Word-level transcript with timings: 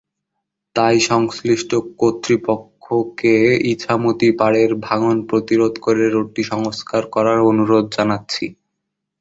তাই 0.75 0.97
সংশ্লিষ্ট 1.09 1.71
কর্তৃপক্ষকে 1.99 3.35
ইছামতীপাড়ের 3.71 4.71
ভাঙন 4.85 5.17
প্রতিরোধ 5.29 5.73
করে 5.79 6.03
রোডটি 6.07 6.43
সংস্কার 6.51 7.03
করার 7.15 7.39
অনুরোধ 7.49 7.85
জানাচ্ছি। 7.97 8.45